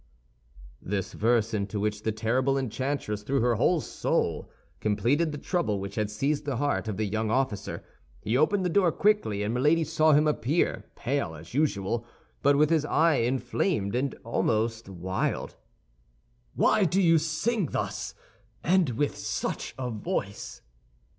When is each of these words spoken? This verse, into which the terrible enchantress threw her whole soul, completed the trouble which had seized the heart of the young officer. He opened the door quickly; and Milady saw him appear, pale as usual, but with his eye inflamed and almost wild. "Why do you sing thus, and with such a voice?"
This 0.81 1.13
verse, 1.13 1.53
into 1.53 1.79
which 1.79 2.01
the 2.01 2.11
terrible 2.11 2.57
enchantress 2.57 3.21
threw 3.21 3.39
her 3.41 3.53
whole 3.53 3.81
soul, 3.81 4.49
completed 4.79 5.31
the 5.31 5.37
trouble 5.37 5.79
which 5.79 5.93
had 5.93 6.09
seized 6.09 6.43
the 6.43 6.55
heart 6.57 6.87
of 6.87 6.97
the 6.97 7.05
young 7.05 7.29
officer. 7.29 7.83
He 8.19 8.35
opened 8.35 8.65
the 8.65 8.69
door 8.69 8.91
quickly; 8.91 9.43
and 9.43 9.53
Milady 9.53 9.83
saw 9.83 10.13
him 10.13 10.25
appear, 10.25 10.85
pale 10.95 11.35
as 11.35 11.53
usual, 11.53 12.03
but 12.41 12.57
with 12.57 12.71
his 12.71 12.83
eye 12.83 13.17
inflamed 13.17 13.93
and 13.93 14.15
almost 14.23 14.89
wild. 14.89 15.55
"Why 16.55 16.83
do 16.83 16.99
you 16.99 17.19
sing 17.19 17.67
thus, 17.67 18.15
and 18.63 18.89
with 18.97 19.15
such 19.15 19.75
a 19.77 19.91
voice?" 19.91 20.63